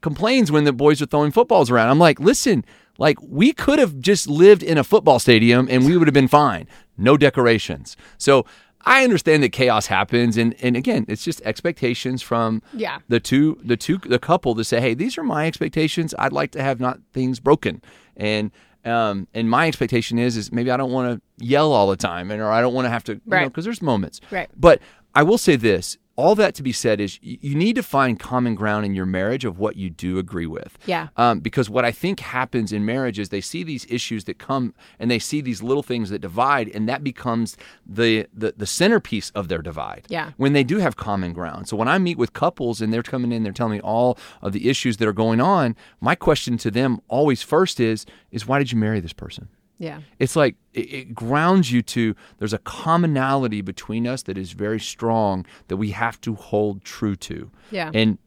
complains 0.02 0.52
when 0.52 0.64
the 0.66 0.74
boys 0.74 1.02
are 1.02 1.06
throwing 1.06 1.32
footballs 1.32 1.72
around. 1.72 1.90
I'm 1.90 2.00
like, 2.00 2.20
listen, 2.20 2.66
like 2.98 3.18
we 3.22 3.54
could 3.54 3.80
have 3.80 4.00
just 4.00 4.28
lived 4.28 4.62
in 4.62 4.78
a 4.78 4.84
football 4.84 5.18
stadium 5.18 5.68
and 5.72 5.86
we 5.86 5.96
would 5.98 6.08
have 6.08 6.14
been 6.14 6.28
fine. 6.28 6.68
No 6.98 7.16
decorations. 7.16 7.96
So 8.18 8.46
I 8.88 9.04
understand 9.04 9.44
that 9.44 9.50
chaos 9.52 9.88
happens 9.88 10.38
and 10.38 10.56
and 10.62 10.76
again, 10.78 11.06
it's 11.08 11.24
just 11.24 11.42
expectations 11.44 12.22
from 12.22 12.62
Yeah. 12.74 13.00
the 13.10 13.20
two 13.20 13.60
the 13.64 13.76
two 13.78 13.98
the 13.98 14.18
couple 14.20 14.56
to 14.56 14.64
say, 14.64 14.80
"Hey, 14.82 14.94
these 14.94 15.18
are 15.18 15.24
my 15.24 15.46
expectations. 15.46 16.16
I'd 16.18 16.34
like 16.34 16.52
to 16.52 16.62
have 16.64 16.80
not 16.80 17.00
things 17.14 17.40
broken." 17.40 17.82
And 18.16 18.52
um, 18.86 19.28
and 19.34 19.50
my 19.50 19.68
expectation 19.68 20.18
is 20.18 20.38
is 20.38 20.52
maybe 20.52 20.72
I 20.72 20.78
don't 20.78 20.92
want 20.94 21.08
to 21.22 21.46
yell 21.46 21.74
all 21.74 21.88
the 21.90 21.98
time, 21.98 22.32
and 22.32 22.42
or 22.42 22.50
I 22.50 22.62
don't 22.62 22.74
want 22.74 22.86
to 22.86 22.90
have 22.90 23.04
to, 23.06 23.14
you 23.16 23.22
Right. 23.26 23.46
because 23.48 23.66
there's 23.66 23.82
moments. 23.82 24.22
Right. 24.32 24.50
But 24.56 24.82
I 25.14 25.24
will 25.24 25.38
say 25.38 25.58
this: 25.58 25.98
all 26.18 26.34
that 26.34 26.56
to 26.56 26.64
be 26.64 26.72
said 26.72 27.00
is 27.00 27.20
you 27.22 27.54
need 27.54 27.76
to 27.76 27.84
find 27.84 28.20
common 28.20 28.56
ground 28.56 28.86
in 28.86 28.96
your 28.96 29.06
marriage 29.06 29.46
of 29.46 29.60
what 29.60 29.76
you 29.76 29.88
do 29.88 30.18
agree 30.18 30.48
with. 30.48 30.76
Yeah. 30.88 31.10
Um, 31.16 31.40
because 31.40 31.70
what 31.70 31.86
I 31.86 31.92
think 31.92 32.20
happens 32.20 32.74
in 32.74 32.84
marriage 32.86 33.20
is 33.20 33.30
they 33.30 33.40
see 33.40 33.64
these 33.64 33.86
issues 33.88 34.24
that 34.24 34.40
come 34.40 34.74
and 34.98 35.12
they 35.12 35.20
see 35.20 35.42
these 35.42 35.62
little 35.62 35.84
things 35.84 36.10
that 36.10 36.20
divide, 36.20 36.70
and 36.70 36.90
that 36.90 37.04
becomes 37.04 37.56
the 37.86 38.28
the, 38.34 38.56
the 38.58 38.66
centerpiece 38.66 39.30
of 39.36 39.48
their 39.48 39.62
divide. 39.62 40.06
Yeah. 40.10 40.32
When 40.38 40.54
they 40.54 40.64
do 40.64 40.80
have 40.80 40.96
common 40.96 41.34
ground. 41.34 41.68
So 41.68 41.78
when 41.78 41.88
I 41.88 42.00
meet 42.00 42.18
with 42.18 42.34
couples 42.34 42.82
and 42.82 42.92
they're 42.92 43.04
coming 43.04 43.32
in, 43.32 43.44
they're 43.44 43.54
telling 43.54 43.74
me 43.74 43.82
all 43.82 44.18
of 44.42 44.54
the 44.54 44.70
issues 44.70 44.98
that 44.98 45.08
are 45.08 45.14
going 45.14 45.40
on. 45.40 45.76
My 46.02 46.16
question 46.16 46.58
to 46.58 46.72
them 46.72 47.00
always 47.08 47.44
first 47.44 47.80
is 47.80 48.08
is 48.32 48.48
why 48.48 48.58
did 48.58 48.72
you 48.72 48.80
marry 48.80 49.00
this 49.00 49.14
person? 49.14 49.50
Yeah. 49.80 50.02
It's 50.20 50.36
like 50.36 50.56
it, 50.74 50.94
it 50.94 51.16
grounds 51.16 51.72
you 51.72 51.82
to 51.84 52.16
there's 52.40 52.54
a 52.54 52.60
commonality 52.60 53.62
between 53.62 54.08
us 54.08 54.24
that 54.24 54.38
is 54.38 54.52
very 54.52 54.80
strong 54.80 55.46
that 55.68 55.78
we 55.78 55.92
have 55.92 56.20
to 56.22 56.36
hold 56.36 56.84
true 56.84 57.16
to. 57.18 57.52
Yeah. 57.72 57.92
And 57.94 58.18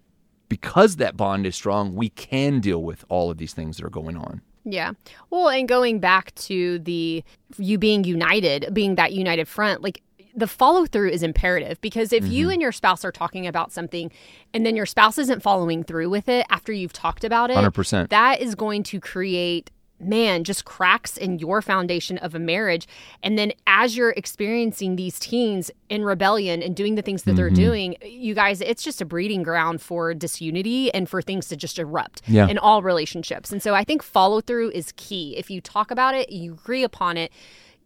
because 0.48 0.96
that 0.96 1.16
bond 1.16 1.46
is 1.46 1.54
strong, 1.54 1.94
we 1.94 2.10
can 2.10 2.60
deal 2.60 2.82
with 2.82 3.04
all 3.08 3.30
of 3.30 3.38
these 3.38 3.54
things 3.54 3.76
that 3.78 3.86
are 3.86 3.90
going 3.90 4.16
on. 4.16 4.42
Yeah. 4.64 4.92
Well, 5.30 5.48
and 5.48 5.68
going 5.68 6.00
back 6.00 6.34
to 6.36 6.78
the 6.80 7.24
you 7.56 7.78
being 7.78 8.04
united, 8.04 8.68
being 8.72 8.96
that 8.96 9.12
united 9.12 9.48
front, 9.48 9.82
like 9.82 10.02
the 10.34 10.46
follow 10.46 10.86
through 10.86 11.10
is 11.10 11.22
imperative 11.22 11.80
because 11.80 12.12
if 12.12 12.26
you 12.26 12.46
mm-hmm. 12.46 12.52
and 12.52 12.62
your 12.62 12.72
spouse 12.72 13.04
are 13.04 13.10
talking 13.10 13.46
about 13.46 13.72
something 13.72 14.12
and 14.54 14.64
then 14.64 14.76
your 14.76 14.86
spouse 14.86 15.18
isn't 15.18 15.42
following 15.42 15.82
through 15.82 16.08
with 16.08 16.28
it 16.28 16.46
after 16.50 16.72
you've 16.72 16.92
talked 16.92 17.24
about 17.24 17.50
it, 17.50 17.56
100%. 17.56 18.10
that 18.10 18.40
is 18.40 18.54
going 18.54 18.82
to 18.84 19.00
create 19.00 19.70
man 20.00 20.44
just 20.44 20.64
cracks 20.64 21.16
in 21.16 21.38
your 21.38 21.60
foundation 21.62 22.16
of 22.18 22.34
a 22.34 22.38
marriage 22.38 22.86
and 23.22 23.38
then 23.38 23.52
as 23.66 23.96
you're 23.96 24.10
experiencing 24.16 24.96
these 24.96 25.18
teens 25.18 25.70
in 25.88 26.04
rebellion 26.04 26.62
and 26.62 26.74
doing 26.74 26.94
the 26.94 27.02
things 27.02 27.22
that 27.24 27.30
Mm-hmm. 27.32 27.36
they're 27.36 27.50
doing 27.50 27.96
you 28.02 28.34
guys 28.34 28.60
it's 28.60 28.82
just 28.82 29.00
a 29.00 29.04
breeding 29.04 29.42
ground 29.42 29.80
for 29.82 30.14
disunity 30.14 30.92
and 30.94 31.08
for 31.08 31.20
things 31.20 31.48
to 31.48 31.56
just 31.56 31.78
erupt 31.78 32.22
Yeah. 32.26 32.48
in 32.48 32.56
all 32.58 32.82
relationships 32.82 33.52
and 33.52 33.62
so 33.62 33.74
i 33.74 33.84
think 33.84 34.02
follow 34.02 34.40
through 34.40 34.70
is 34.70 34.92
key 34.96 35.36
if 35.36 35.50
you 35.50 35.60
talk 35.60 35.90
about 35.90 36.14
it 36.14 36.30
you 36.32 36.52
agree 36.54 36.82
upon 36.82 37.16
it 37.16 37.30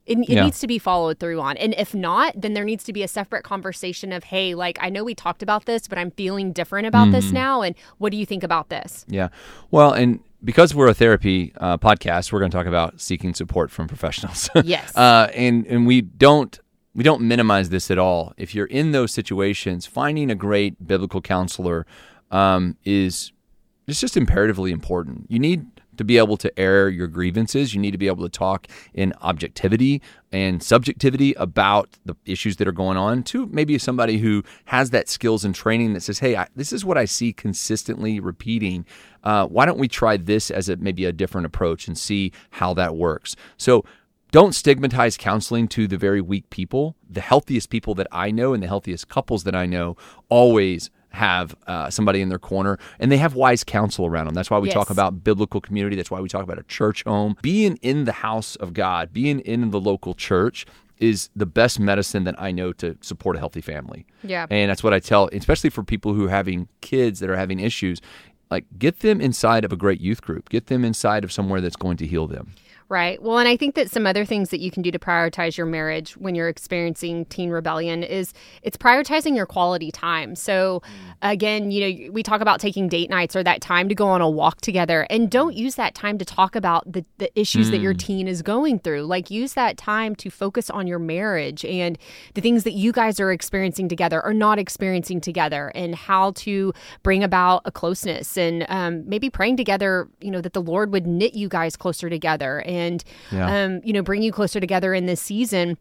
it, 0.06 0.18
it 0.18 0.28
Yeah. 0.28 0.44
needs 0.44 0.60
to 0.60 0.66
be 0.66 0.78
followed 0.78 1.18
through 1.18 1.40
on 1.40 1.56
and 1.56 1.74
if 1.78 1.94
not 1.94 2.34
then 2.40 2.52
there 2.54 2.64
needs 2.64 2.84
to 2.84 2.92
be 2.92 3.02
a 3.02 3.08
separate 3.08 3.42
conversation 3.42 4.12
of 4.12 4.24
hey 4.24 4.54
like 4.54 4.78
i 4.80 4.88
know 4.90 5.02
we 5.02 5.14
talked 5.14 5.42
about 5.42 5.64
this 5.64 5.88
but 5.88 5.96
i'm 5.98 6.10
feeling 6.12 6.52
different 6.52 6.86
about 6.86 7.10
this 7.10 7.24
Mm-hmm. 7.26 7.34
now 7.34 7.62
and 7.62 7.74
what 7.98 8.10
do 8.12 8.18
you 8.18 8.26
think 8.26 8.42
about 8.44 8.68
this 8.68 9.04
Yeah. 9.08 9.28
Well, 9.70 9.92
and 9.92 10.20
because 10.44 10.74
we're 10.74 10.88
a 10.88 10.94
therapy 10.94 11.52
uh, 11.56 11.78
podcast, 11.78 12.32
we're 12.32 12.40
going 12.40 12.50
to 12.50 12.56
talk 12.56 12.66
about 12.66 13.00
seeking 13.00 13.34
support 13.34 13.70
from 13.70 13.88
professionals. 13.88 14.50
Yes. 14.64 14.96
uh, 14.96 15.30
and 15.34 15.66
and 15.66 15.86
we 15.86 16.00
don't 16.00 16.58
we 16.94 17.02
don't 17.02 17.22
minimize 17.22 17.70
this 17.70 17.90
at 17.90 17.98
all. 17.98 18.32
If 18.36 18.54
you're 18.54 18.66
in 18.66 18.92
those 18.92 19.12
situations, 19.12 19.86
finding 19.86 20.30
a 20.30 20.34
great 20.34 20.86
biblical 20.86 21.20
counselor 21.20 21.86
um, 22.30 22.76
is 22.84 23.32
it's 23.86 24.00
just 24.00 24.16
imperatively 24.16 24.70
important. 24.70 25.26
You 25.28 25.38
need 25.38 25.66
to 25.96 26.04
be 26.04 26.18
able 26.18 26.36
to 26.38 26.58
air 26.58 26.88
your 26.88 27.06
grievances. 27.06 27.74
You 27.74 27.80
need 27.80 27.92
to 27.92 27.98
be 27.98 28.06
able 28.06 28.24
to 28.24 28.30
talk 28.30 28.66
in 28.92 29.12
objectivity 29.22 30.02
and 30.32 30.62
subjectivity 30.62 31.34
about 31.34 31.90
the 32.04 32.16
issues 32.26 32.56
that 32.56 32.66
are 32.66 32.72
going 32.72 32.96
on 32.96 33.22
to 33.24 33.46
maybe 33.46 33.78
somebody 33.78 34.18
who 34.18 34.42
has 34.66 34.90
that 34.90 35.08
skills 35.08 35.44
and 35.44 35.54
training 35.54 35.92
that 35.92 36.02
says, 36.02 36.18
"Hey, 36.18 36.36
I, 36.36 36.48
this 36.56 36.72
is 36.72 36.84
what 36.84 36.98
I 36.98 37.04
see 37.04 37.32
consistently 37.32 38.20
repeating. 38.20 38.84
Uh, 39.22 39.46
why 39.46 39.64
don't 39.64 39.78
we 39.78 39.88
try 39.88 40.16
this 40.16 40.50
as 40.50 40.68
a 40.68 40.76
maybe 40.76 41.04
a 41.04 41.12
different 41.12 41.46
approach 41.46 41.86
and 41.86 41.96
see 41.96 42.32
how 42.50 42.74
that 42.74 42.96
works?" 42.96 43.36
So 43.56 43.84
don't 44.34 44.52
stigmatize 44.52 45.16
counseling 45.16 45.68
to 45.68 45.86
the 45.86 45.96
very 45.96 46.20
weak 46.20 46.50
people. 46.50 46.96
The 47.08 47.20
healthiest 47.20 47.70
people 47.70 47.94
that 47.94 48.08
I 48.10 48.32
know 48.32 48.52
and 48.52 48.60
the 48.60 48.66
healthiest 48.66 49.08
couples 49.08 49.44
that 49.44 49.54
I 49.54 49.66
know 49.66 49.96
always 50.28 50.90
have 51.14 51.54
uh, 51.66 51.88
somebody 51.90 52.20
in 52.20 52.28
their 52.28 52.38
corner 52.38 52.78
and 52.98 53.10
they 53.10 53.16
have 53.16 53.34
wise 53.34 53.64
counsel 53.64 54.06
around 54.06 54.26
them. 54.26 54.34
That's 54.34 54.50
why 54.50 54.58
we 54.58 54.68
Yes. 54.68 54.74
talk 54.74 54.90
about 54.90 55.24
biblical 55.24 55.60
community. 55.60 55.96
That's 55.96 56.10
why 56.10 56.20
we 56.20 56.28
talk 56.28 56.42
about 56.42 56.58
a 56.58 56.64
church 56.64 57.04
home. 57.04 57.36
Being 57.42 57.76
in 57.82 58.04
the 58.04 58.12
house 58.12 58.56
of 58.56 58.72
God, 58.74 59.12
being 59.12 59.40
in 59.40 59.70
the 59.70 59.80
local 59.80 60.14
church 60.14 60.66
is 60.98 61.28
the 61.34 61.46
best 61.46 61.80
medicine 61.80 62.24
that 62.24 62.34
I 62.40 62.52
know 62.52 62.72
to 62.74 62.96
support 63.00 63.36
a 63.36 63.38
healthy 63.38 63.60
family. 63.60 64.06
Yeah. 64.22 64.46
And 64.50 64.70
that's 64.70 64.82
what 64.84 64.92
I 64.94 65.00
tell, 65.00 65.28
especially 65.32 65.70
for 65.70 65.82
people 65.82 66.14
who 66.14 66.26
are 66.26 66.30
having 66.30 66.68
kids 66.82 67.20
that 67.20 67.28
are 67.30 67.36
having 67.36 67.58
issues. 67.60 68.00
Like, 68.50 68.66
get 68.78 69.00
them 69.00 69.20
inside 69.20 69.64
of 69.64 69.72
a 69.72 69.76
great 69.76 70.00
youth 70.00 70.22
group. 70.22 70.48
Get 70.50 70.66
them 70.66 70.84
inside 70.84 71.24
of 71.24 71.32
somewhere 71.32 71.60
that's 71.60 71.76
going 71.76 71.96
to 71.96 72.06
heal 72.06 72.26
them. 72.28 72.52
Right. 72.90 73.20
Well, 73.22 73.38
and 73.38 73.48
I 73.48 73.56
think 73.56 73.76
that 73.76 73.90
some 73.90 74.06
other 74.06 74.26
things 74.26 74.50
that 74.50 74.60
you 74.60 74.70
can 74.70 74.82
do 74.82 74.90
to 74.90 74.98
prioritize 74.98 75.56
your 75.56 75.64
marriage 75.64 76.18
when 76.18 76.34
you're 76.34 76.50
experiencing 76.50 77.24
teen 77.26 77.48
rebellion 77.48 78.02
is 78.02 78.34
it's 78.62 78.76
prioritizing 78.76 79.34
your 79.34 79.46
quality 79.46 79.90
time. 79.90 80.36
So, 80.36 80.82
mm. 80.84 81.14
again, 81.22 81.70
you 81.70 81.80
know, 81.80 82.12
we 82.12 82.22
talk 82.22 82.42
about 82.42 82.60
taking 82.60 82.88
date 82.88 83.08
nights 83.08 83.34
or 83.34 83.42
that 83.42 83.62
time 83.62 83.88
to 83.88 83.94
go 83.94 84.06
on 84.08 84.20
a 84.20 84.28
walk 84.28 84.60
together 84.60 85.06
and 85.08 85.30
don't 85.30 85.54
mm. 85.54 85.58
use 85.58 85.76
that 85.76 85.94
time 85.94 86.18
to 86.18 86.26
talk 86.26 86.54
about 86.54 86.92
the, 86.92 87.06
the 87.16 87.36
issues 87.38 87.70
that 87.70 87.78
your 87.78 87.94
mm. 87.94 87.98
teen 87.98 88.28
is 88.28 88.42
going 88.42 88.78
through. 88.78 89.04
Like, 89.04 89.30
use 89.30 89.54
that 89.54 89.78
time 89.78 90.14
to 90.16 90.28
focus 90.28 90.68
on 90.68 90.86
your 90.86 90.98
marriage 90.98 91.64
and 91.64 91.96
the 92.34 92.42
things 92.42 92.64
that 92.64 92.72
you 92.72 92.92
guys 92.92 93.18
are 93.18 93.32
experiencing 93.32 93.88
together 93.88 94.22
or 94.22 94.34
not 94.34 94.58
experiencing 94.58 95.22
together 95.22 95.72
and 95.74 95.94
how 95.94 96.32
to 96.32 96.74
bring 97.02 97.24
about 97.24 97.62
a 97.64 97.72
closeness 97.72 98.36
and 98.36 98.66
um, 98.68 99.08
maybe 99.08 99.30
praying 99.30 99.56
together, 99.56 100.06
you 100.20 100.30
know, 100.30 100.42
that 100.42 100.52
the 100.52 100.62
Lord 100.62 100.92
would 100.92 101.06
knit 101.06 101.32
you 101.32 101.48
guys 101.48 101.76
closer 101.76 102.10
together 102.10 102.60
and 102.66 102.73
Yeah. 103.32 103.64
um, 103.64 103.80
you 103.84 103.92
know 103.92 104.02
bring 104.02 104.22
you 104.22 104.32
closer 104.32 104.60
together 104.60 104.94
in 104.94 105.06
this 105.06 105.20
season 105.20 105.76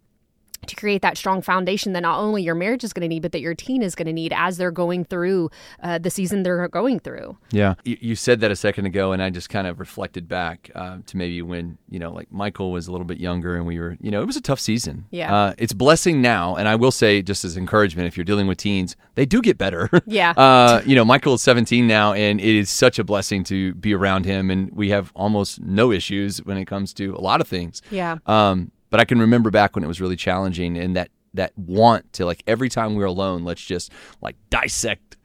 to 0.68 0.76
create 0.76 1.02
that 1.02 1.18
strong 1.18 1.42
foundation 1.42 1.94
that 1.94 2.02
not 2.02 2.20
only 2.20 2.44
your 2.44 2.56
marriage 2.56 2.84
is 2.84 2.94
going 2.94 3.02
to 3.02 3.08
need 3.08 3.22
but 3.22 3.32
that 3.32 3.42
your 3.42 3.54
teen 3.54 3.82
is 3.82 3.96
going 3.96 4.06
to 4.06 4.14
need 4.14 4.34
as 4.36 4.58
they're 4.58 4.72
going 4.72 5.04
through 5.06 5.50
uh, 5.82 5.98
the 5.98 6.10
season 6.10 6.44
they're 6.44 6.68
going 6.68 7.00
through 7.00 7.38
Yeah. 7.52 7.76
You, 7.84 7.98
you 8.00 8.16
said 8.16 8.40
that 8.42 8.52
a 8.52 8.56
second 8.56 8.86
ago, 8.86 9.12
and 9.12 9.22
I 9.22 9.30
just 9.30 9.50
kind 9.50 9.68
of 9.68 9.80
reflected 9.80 10.28
back 10.28 10.72
uh, 10.76 10.98
to 11.06 11.18
maybe 11.18 11.42
when, 11.42 11.78
you 11.90 12.00
know, 12.00 12.12
like 12.12 12.32
Michael 12.32 12.72
was 12.72 12.88
a 12.88 12.92
little 12.92 13.06
bit 13.06 13.20
younger 13.20 13.56
and 13.56 13.66
we 13.66 13.80
were, 13.80 13.98
you 14.02 14.12
know, 14.12 14.22
it 14.22 14.26
was 14.26 14.36
a 14.38 14.42
tough 14.42 14.60
season. 14.60 15.06
Yeah. 15.12 15.34
Uh, 15.36 15.54
it's 15.58 15.74
blessing 15.74 16.22
now. 16.22 16.56
And 16.56 16.68
I 16.68 16.76
will 16.76 16.92
say, 16.92 17.22
just 17.22 17.46
as 17.46 17.58
encouragement, 17.58 18.08
if 18.08 18.18
you're 18.18 18.24
dealing 18.24 18.48
with 18.48 18.58
teens, 18.58 18.96
they 19.16 19.26
do 19.26 19.42
get 19.42 19.58
better. 19.58 19.90
Yeah. 20.06 20.32
uh, 20.32 20.82
you 20.86 20.96
know, 20.96 21.06
Michael 21.06 21.36
is 21.36 21.42
17 21.42 21.88
now, 21.88 22.14
and 22.14 22.40
it 22.40 22.56
is 22.56 22.70
such 22.70 23.00
a 23.00 23.04
blessing 23.04 23.44
to 23.46 23.74
be 23.76 23.94
around 23.96 24.26
him. 24.26 24.52
And 24.52 24.70
we 24.72 24.90
have 24.90 25.12
almost 25.16 25.62
no 25.62 25.92
issues 25.92 26.44
when 26.44 26.58
it 26.58 26.66
comes 26.66 26.94
to 26.96 27.16
a 27.16 27.22
lot 27.22 27.42
of 27.42 27.48
things. 27.48 27.82
yeah 27.90 28.18
Um, 28.28 28.72
but 28.94 29.00
I 29.00 29.06
can 29.06 29.20
remember 29.20 29.50
back 29.50 29.76
when 29.76 29.84
it 29.84 29.88
was 29.88 30.00
really 30.00 30.16
challenging 30.16 30.78
and 30.78 30.96
that 30.96 31.10
that 31.34 31.52
want 31.58 32.14
to 32.14 32.28
like 32.28 32.44
every 32.46 32.70
time 32.70 32.92
we 32.94 33.00
were 33.00 33.06
alone, 33.06 33.44
let's 33.44 33.64
just 33.64 33.92
like 34.22 34.36
dissect 34.52 35.18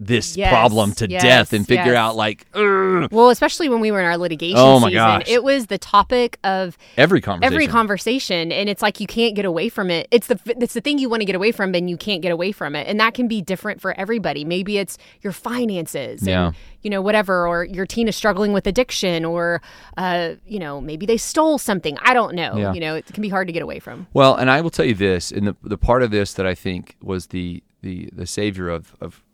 this 0.00 0.36
Yes, 0.36 0.50
problem 0.50 0.92
to 0.94 1.08
yes, 1.08 1.22
death 1.22 1.52
and 1.52 1.66
figure 1.66 1.92
yes. 1.92 1.96
out 1.96 2.16
like 2.16 2.46
ugh, 2.54 3.08
well 3.12 3.30
especially 3.30 3.68
when 3.68 3.78
we 3.80 3.92
were 3.92 4.00
in 4.00 4.06
our 4.06 4.16
litigation 4.18 4.58
Oh 4.58 4.80
my 4.80 4.88
season 4.88 4.96
gosh. 4.96 5.22
it 5.28 5.44
was 5.44 5.66
the 5.68 5.78
topic 5.78 6.38
of 6.42 6.76
every 6.96 7.20
conversation. 7.20 7.54
every 7.54 7.66
conversation 7.68 8.50
and 8.50 8.68
it's 8.68 8.82
like 8.82 8.98
you 8.98 9.06
can't 9.06 9.36
get 9.36 9.44
away 9.44 9.68
from 9.68 9.90
it 9.90 10.08
it's 10.10 10.26
the 10.26 10.38
it's 10.60 10.74
the 10.74 10.80
thing 10.80 10.98
you 10.98 11.08
want 11.08 11.20
to 11.20 11.24
get 11.24 11.36
away 11.36 11.52
from 11.52 11.74
and 11.76 11.88
you 11.88 11.96
can't 11.96 12.22
get 12.22 12.32
away 12.32 12.50
from 12.50 12.74
it 12.74 12.88
and 12.88 12.98
that 12.98 13.14
can 13.14 13.28
be 13.28 13.40
different 13.40 13.80
for 13.80 13.92
everybody 13.98 14.44
maybe 14.44 14.78
it's 14.78 14.98
your 15.22 15.32
finances 15.32 16.26
Yeah. 16.26 16.46
and 16.48 16.56
you 16.82 16.90
know 16.90 17.00
whatever 17.00 17.46
or 17.46 17.64
your 17.64 17.86
teen 17.86 18.08
is 18.08 18.16
struggling 18.16 18.52
with 18.52 18.66
addiction 18.66 19.24
or 19.24 19.62
uh 19.96 20.34
you 20.46 20.58
know 20.58 20.80
maybe 20.80 21.06
they 21.06 21.16
stole 21.16 21.56
something 21.56 21.96
i 22.02 22.12
don't 22.14 22.34
know 22.34 22.56
Yeah. 22.56 22.72
you 22.74 22.80
know 22.80 22.96
it 22.96 23.06
can 23.06 23.22
be 23.22 23.28
hard 23.28 23.46
to 23.46 23.52
get 23.52 23.62
away 23.62 23.78
from 23.78 24.06
Well, 24.12 24.34
and 24.34 24.50
I 24.50 24.60
will 24.60 24.70
tell 24.70 24.84
you 24.84 24.94
this, 24.94 25.30
and 25.30 25.46
the 25.46 25.56
the 25.62 25.78
part 25.78 26.02
of 26.02 26.10
this 26.10 26.34
that 26.34 26.46
I 26.46 26.54
think 26.54 26.96
was 27.02 27.28
the 27.28 27.62
the 27.82 28.08
the 28.12 28.26
savior 28.26 28.68
of 28.68 28.94
of 29.00 29.22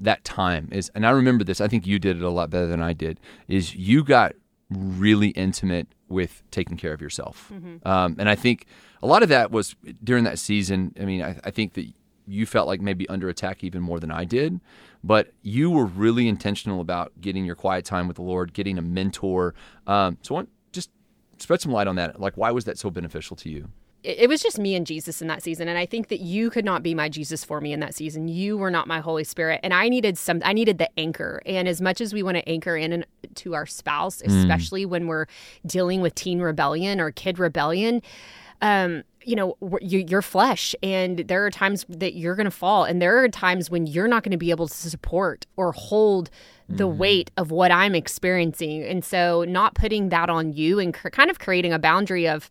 that 0.00 0.24
time 0.24 0.68
is, 0.72 0.90
and 0.94 1.06
I 1.06 1.10
remember 1.10 1.44
this. 1.44 1.60
I 1.60 1.68
think 1.68 1.86
you 1.86 1.98
did 1.98 2.16
it 2.16 2.22
a 2.22 2.30
lot 2.30 2.50
better 2.50 2.66
than 2.66 2.82
I 2.82 2.92
did. 2.92 3.20
Is 3.48 3.74
you 3.74 4.04
got 4.04 4.34
really 4.70 5.28
intimate 5.28 5.88
with 6.08 6.42
taking 6.50 6.76
care 6.76 6.92
of 6.92 7.00
yourself, 7.00 7.50
um, 7.84 8.16
and 8.18 8.28
I 8.28 8.34
think 8.34 8.66
a 9.02 9.06
lot 9.06 9.22
of 9.22 9.28
that 9.28 9.50
was 9.50 9.76
during 10.02 10.24
that 10.24 10.38
season. 10.38 10.94
I 11.00 11.04
mean, 11.04 11.22
I, 11.22 11.38
I 11.44 11.50
think 11.50 11.74
that 11.74 11.86
you 12.26 12.46
felt 12.46 12.66
like 12.66 12.80
maybe 12.80 13.08
under 13.08 13.28
attack 13.28 13.64
even 13.64 13.82
more 13.82 13.98
than 13.98 14.10
I 14.10 14.24
did, 14.24 14.60
but 15.02 15.32
you 15.42 15.70
were 15.70 15.86
really 15.86 16.28
intentional 16.28 16.80
about 16.80 17.12
getting 17.20 17.44
your 17.44 17.54
quiet 17.54 17.84
time 17.84 18.06
with 18.06 18.16
the 18.16 18.22
Lord, 18.22 18.52
getting 18.52 18.78
a 18.78 18.82
mentor. 18.82 19.54
Um, 19.86 20.18
so, 20.22 20.34
I 20.34 20.38
want 20.38 20.50
just 20.72 20.90
spread 21.38 21.60
some 21.60 21.72
light 21.72 21.86
on 21.86 21.96
that. 21.96 22.20
Like, 22.20 22.36
why 22.36 22.50
was 22.50 22.64
that 22.66 22.78
so 22.78 22.90
beneficial 22.90 23.36
to 23.36 23.48
you? 23.48 23.68
It, 24.02 24.18
it 24.20 24.28
was 24.28 24.42
just 24.42 24.58
me 24.58 24.74
and 24.74 24.86
Jesus 24.86 25.20
in 25.20 25.28
that 25.28 25.42
season. 25.42 25.68
And 25.68 25.78
I 25.78 25.86
think 25.86 26.08
that 26.08 26.20
you 26.20 26.50
could 26.50 26.64
not 26.64 26.82
be 26.82 26.94
my 26.94 27.08
Jesus 27.08 27.44
for 27.44 27.60
me 27.60 27.72
in 27.72 27.80
that 27.80 27.94
season. 27.94 28.28
You 28.28 28.56
were 28.56 28.70
not 28.70 28.86
my 28.86 29.00
Holy 29.00 29.24
Spirit. 29.24 29.60
And 29.62 29.74
I 29.74 29.88
needed 29.88 30.18
some, 30.18 30.40
I 30.44 30.52
needed 30.52 30.78
the 30.78 30.90
anchor. 30.98 31.42
And 31.46 31.68
as 31.68 31.80
much 31.80 32.00
as 32.00 32.12
we 32.12 32.22
want 32.22 32.36
to 32.36 32.48
anchor 32.48 32.76
in 32.76 32.92
and 32.92 33.06
to 33.36 33.54
our 33.54 33.66
spouse, 33.66 34.22
especially 34.22 34.84
when 34.86 35.06
we're 35.06 35.26
dealing 35.66 36.00
with 36.00 36.14
teen 36.14 36.40
rebellion 36.40 37.00
or 37.00 37.10
kid 37.10 37.38
rebellion, 37.38 38.02
um, 38.60 39.04
you 39.22 39.36
know, 39.36 39.56
your 39.80 40.22
flesh, 40.22 40.74
and 40.82 41.18
there 41.18 41.44
are 41.44 41.50
times 41.50 41.84
that 41.88 42.14
you're 42.14 42.34
going 42.34 42.46
to 42.46 42.50
fall, 42.50 42.84
and 42.84 43.02
there 43.02 43.22
are 43.22 43.28
times 43.28 43.70
when 43.70 43.86
you're 43.86 44.08
not 44.08 44.22
going 44.22 44.32
to 44.32 44.38
be 44.38 44.50
able 44.50 44.66
to 44.66 44.74
support 44.74 45.46
or 45.56 45.72
hold 45.72 46.30
the 46.68 46.86
weight 46.86 47.30
of 47.36 47.50
what 47.50 47.70
I'm 47.70 47.94
experiencing, 47.94 48.82
and 48.82 49.04
so 49.04 49.44
not 49.46 49.74
putting 49.74 50.08
that 50.08 50.30
on 50.30 50.54
you 50.54 50.78
and 50.78 50.94
cr- 50.94 51.10
kind 51.10 51.30
of 51.30 51.38
creating 51.38 51.72
a 51.72 51.78
boundary 51.78 52.26
of, 52.26 52.50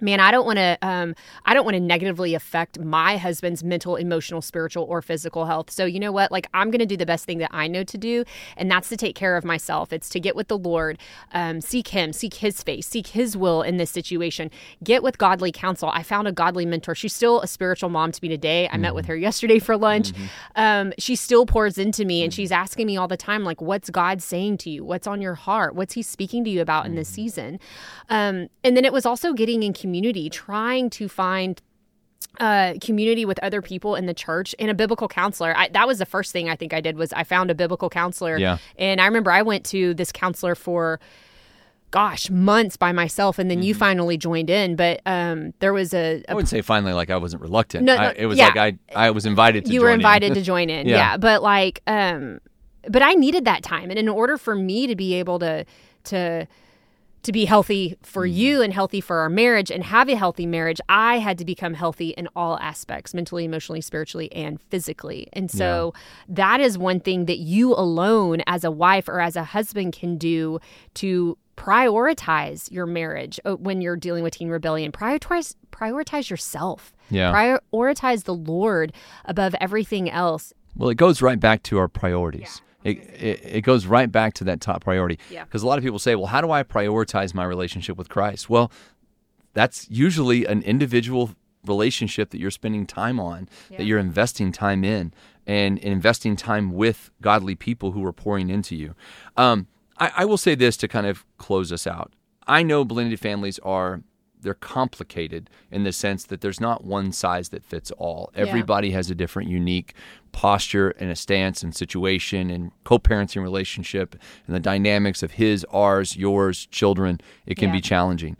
man 0.00 0.20
i 0.20 0.30
don't 0.30 0.46
want 0.46 0.58
to 0.58 0.76
um, 0.82 1.14
i 1.44 1.54
don't 1.54 1.64
want 1.64 1.74
to 1.74 1.80
negatively 1.80 2.34
affect 2.34 2.78
my 2.80 3.16
husband's 3.16 3.62
mental 3.62 3.96
emotional 3.96 4.42
spiritual 4.42 4.84
or 4.84 5.02
physical 5.02 5.46
health. 5.46 5.70
So 5.70 5.84
you 5.84 6.00
know 6.00 6.12
what? 6.12 6.32
Like 6.32 6.46
i'm 6.54 6.70
going 6.70 6.80
to 6.80 6.86
do 6.86 6.96
the 6.96 7.06
best 7.06 7.24
thing 7.24 7.38
that 7.38 7.50
i 7.52 7.68
know 7.68 7.84
to 7.84 7.98
do 7.98 8.24
and 8.56 8.70
that's 8.70 8.88
to 8.88 8.96
take 8.96 9.14
care 9.14 9.36
of 9.36 9.44
myself. 9.44 9.92
It's 9.92 10.08
to 10.10 10.20
get 10.20 10.36
with 10.36 10.48
the 10.48 10.58
lord 10.58 10.98
um, 11.32 11.60
seek 11.60 11.88
him 11.88 12.12
seek 12.12 12.34
his 12.34 12.62
face 12.62 12.86
seek 12.86 13.08
his 13.08 13.36
will 13.36 13.62
in 13.62 13.76
this 13.76 13.90
situation. 13.90 14.50
Get 14.82 15.02
with 15.02 15.18
godly 15.18 15.52
counsel. 15.52 15.90
I 15.90 16.02
found 16.02 16.28
a 16.28 16.32
godly 16.32 16.66
mentor. 16.66 16.94
She's 16.94 17.14
still 17.14 17.40
a 17.40 17.46
spiritual 17.46 17.90
mom 17.90 18.12
to 18.12 18.18
me 18.22 18.28
today. 18.28 18.68
I 18.70 18.76
met 18.76 18.94
with 18.94 19.06
her 19.06 19.16
yesterday 19.16 19.58
for 19.58 19.76
lunch. 19.76 20.12
Um, 20.56 20.92
she 20.98 21.16
still 21.16 21.46
pours 21.46 21.78
into 21.78 22.04
me 22.04 22.22
and 22.22 22.32
she's 22.32 22.52
asking 22.52 22.86
me 22.86 22.96
all 22.96 23.08
the 23.08 23.16
time 23.16 23.44
like 23.44 23.60
what's 23.60 23.90
god 23.90 24.22
saying 24.22 24.58
to 24.58 24.70
you? 24.70 24.84
What's 24.84 25.06
on 25.06 25.20
your 25.20 25.34
heart? 25.34 25.74
What's 25.74 25.94
he 25.94 26.02
speaking 26.02 26.44
to 26.44 26.50
you 26.50 26.60
about 26.60 26.86
in 26.86 26.94
this 26.94 27.08
season? 27.08 27.58
Um, 28.08 28.48
and 28.62 28.76
then 28.76 28.84
it 28.84 28.92
was 28.92 29.06
also 29.06 29.32
getting 29.32 29.62
in 29.62 29.72
community 29.84 30.30
trying 30.30 30.88
to 30.88 31.08
find 31.08 31.60
uh, 32.40 32.74
community 32.80 33.24
with 33.24 33.38
other 33.42 33.60
people 33.62 33.94
in 33.94 34.06
the 34.06 34.14
church 34.14 34.54
and 34.58 34.70
a 34.70 34.74
biblical 34.74 35.08
counselor. 35.08 35.56
I, 35.56 35.68
that 35.68 35.86
was 35.86 35.98
the 35.98 36.06
first 36.06 36.32
thing 36.32 36.48
I 36.48 36.56
think 36.56 36.72
I 36.72 36.80
did 36.80 36.96
was 36.96 37.12
I 37.12 37.24
found 37.24 37.50
a 37.50 37.54
biblical 37.54 37.90
counselor. 37.90 38.38
Yeah. 38.38 38.58
And 38.78 39.00
I 39.00 39.06
remember 39.06 39.30
I 39.30 39.42
went 39.42 39.64
to 39.66 39.92
this 39.94 40.10
counselor 40.10 40.54
for 40.54 41.00
gosh 41.90 42.28
months 42.30 42.76
by 42.76 42.90
myself 42.92 43.38
and 43.38 43.48
then 43.48 43.62
you 43.62 43.72
finally 43.72 44.16
joined 44.16 44.50
in 44.50 44.74
but 44.74 45.00
um 45.06 45.54
there 45.60 45.72
was 45.72 45.94
a, 45.94 46.24
I 46.28 46.32
a 46.32 46.34
wouldn't 46.34 46.48
say 46.48 46.60
finally 46.60 46.92
like 46.92 47.08
I 47.10 47.18
wasn't 47.18 47.40
reluctant. 47.40 47.84
No, 47.84 47.94
no, 47.96 48.02
I, 48.02 48.14
it 48.16 48.26
was 48.26 48.36
yeah. 48.36 48.46
like 48.48 48.56
I 48.56 49.06
I 49.06 49.10
was 49.12 49.26
invited 49.26 49.66
to 49.66 49.72
you 49.72 49.80
were 49.80 49.90
in. 49.90 50.00
invited 50.00 50.34
to 50.34 50.42
join 50.52 50.70
in 50.70 50.88
Yeah. 50.88 50.96
yeah. 50.96 51.16
but 51.18 51.40
like 51.40 51.82
um 51.86 52.40
but 52.88 53.02
i 53.02 53.12
needed 53.14 53.44
that 53.44 53.62
time 53.62 53.90
and 53.90 53.98
in 53.98 54.08
order 54.08 54.36
for 54.36 54.56
me 54.56 54.88
to 54.88 54.96
be 54.96 55.14
able 55.14 55.38
to 55.38 55.64
to 56.04 56.48
to 57.24 57.32
be 57.32 57.44
healthy 57.44 57.96
for 58.02 58.26
Mm-hmm. 58.26 58.36
you 58.36 58.62
and 58.62 58.72
healthy 58.72 59.00
for 59.00 59.18
our 59.18 59.28
marriage 59.28 59.70
and 59.70 59.82
have 59.84 60.08
a 60.08 60.14
healthy 60.16 60.46
marriage 60.46 60.80
i 60.88 61.18
had 61.18 61.36
to 61.38 61.44
become 61.44 61.74
healthy 61.74 62.10
in 62.10 62.28
all 62.36 62.58
aspects 62.60 63.12
mentally 63.14 63.44
emotionally 63.44 63.80
spiritually 63.80 64.30
and 64.32 64.60
physically 64.70 65.28
and 65.32 65.50
so 65.50 65.92
that 66.28 66.60
is 66.60 66.78
one 66.78 67.00
thing 67.00 67.24
that 67.26 67.38
you 67.38 67.72
alone 67.74 68.42
as 68.46 68.64
a 68.64 68.70
wife 68.70 69.08
or 69.08 69.20
as 69.20 69.36
a 69.36 69.44
husband 69.44 69.92
can 69.92 70.16
do 70.16 70.58
to 70.94 71.36
prioritize 71.56 72.70
your 72.70 72.86
marriage 72.86 73.38
uh, 73.44 73.54
when 73.56 73.80
you're 73.80 73.96
dealing 73.96 74.22
with 74.22 74.34
teen 74.34 74.48
rebellion 74.48 74.90
prioritize 74.92 75.54
prioritize 75.70 76.30
yourself 76.30 76.92
Yeah. 77.10 77.32
prioritize 77.32 78.24
the 78.24 78.34
lord 78.34 78.92
above 79.24 79.54
everything 79.60 80.08
else 80.10 80.52
Well, 80.76 80.88
it 80.90 80.96
goes 80.96 81.22
right 81.22 81.38
back 81.38 81.62
to 81.64 81.78
our 81.78 81.88
priorities. 81.88 82.60
It, 82.84 82.98
it, 82.98 83.40
it 83.44 83.60
goes 83.62 83.86
right 83.86 84.10
back 84.12 84.34
to 84.34 84.44
that 84.44 84.60
top 84.60 84.84
priority. 84.84 85.18
Yeah. 85.30 85.44
Because 85.44 85.62
a 85.62 85.66
lot 85.66 85.78
of 85.78 85.84
people 85.84 85.98
say, 85.98 86.14
well, 86.14 86.26
how 86.26 86.40
do 86.40 86.50
I 86.50 86.62
prioritize 86.62 87.34
my 87.34 87.44
relationship 87.44 87.96
with 87.96 88.08
Christ? 88.08 88.48
Well, 88.48 88.70
that's 89.54 89.88
usually 89.90 90.44
an 90.44 90.62
individual 90.62 91.30
relationship 91.64 92.30
that 92.30 92.38
you're 92.38 92.50
spending 92.50 92.86
time 92.86 93.18
on, 93.18 93.48
that 93.70 93.84
you're 93.84 93.98
investing 93.98 94.52
time 94.52 94.84
in, 94.84 95.12
and, 95.46 95.78
and 95.78 95.92
investing 95.92 96.36
time 96.36 96.72
with 96.72 97.10
godly 97.22 97.54
people 97.54 97.92
who 97.92 98.04
are 98.04 98.12
pouring 98.12 98.50
into 98.50 98.76
you. 98.76 98.94
Um, 99.36 99.66
I, 99.98 100.12
I 100.18 100.24
will 100.26 100.36
say 100.36 100.54
this 100.54 100.76
to 100.78 100.88
kind 100.88 101.06
of 101.06 101.24
close 101.38 101.72
us 101.72 101.86
out. 101.86 102.12
I 102.46 102.62
know 102.62 102.84
blended 102.84 103.18
families 103.18 103.58
are 103.60 104.02
they're 104.44 104.54
complicated 104.54 105.50
in 105.72 105.82
the 105.82 105.90
sense 105.92 106.22
that 106.24 106.40
there's 106.40 106.60
not 106.60 106.84
one 106.84 107.10
size 107.10 107.48
that 107.48 107.64
fits 107.64 107.90
all. 107.92 108.30
Everybody 108.34 108.92
has 108.92 109.10
a 109.10 109.14
different 109.14 109.48
unique 109.50 109.94
posture 110.30 110.90
and 110.90 111.10
a 111.10 111.16
stance 111.16 111.62
and 111.64 111.74
situation 111.74 112.50
and 112.50 112.70
co-parenting 112.84 113.42
relationship 113.42 114.14
and 114.46 114.54
the 114.54 114.60
dynamics 114.60 115.22
of 115.22 115.32
his, 115.32 115.66
ours, 115.70 116.16
yours, 116.16 116.66
children. 116.66 117.20
It 117.46 117.56
can 117.56 117.70
Yeah. 117.70 117.76
be 117.76 117.80
challenging. 117.80 118.36